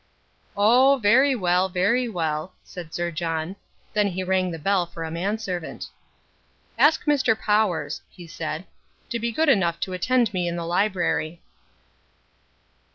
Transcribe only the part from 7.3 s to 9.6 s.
Powers," he said, "to be good